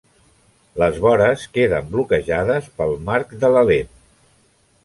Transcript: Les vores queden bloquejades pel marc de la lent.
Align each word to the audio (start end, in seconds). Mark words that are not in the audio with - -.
Les 0.83 0.97
vores 1.03 1.43
queden 1.59 1.93
bloquejades 1.93 2.73
pel 2.79 2.97
marc 3.11 3.37
de 3.45 3.53
la 3.57 3.67
lent. 3.73 3.97